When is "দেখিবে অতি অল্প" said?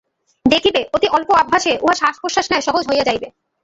0.45-1.29